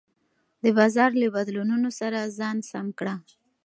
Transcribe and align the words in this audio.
د 0.63 0.65
بازار 0.77 1.11
له 1.21 1.27
بدلونونو 1.35 1.89
سره 1.99 2.31
ځان 2.37 2.57
سم 2.69 2.87
کړه. 2.99 3.15